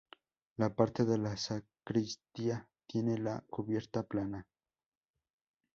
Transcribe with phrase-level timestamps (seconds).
[0.57, 4.47] La parte de la sacristía tiene la cubierta plana.